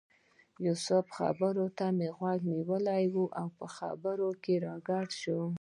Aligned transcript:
د 0.57 0.57
یوسف 0.67 1.05
خبرو 1.17 1.65
ته 1.77 1.85
یې 1.99 2.09
غوږ 2.17 2.39
نیولی 2.51 3.03
و 3.13 3.15
او 3.39 3.47
په 3.57 3.65
خبرو 3.77 4.29
کې 4.43 4.53
راګډ 4.67 5.07
شو. 5.21 5.41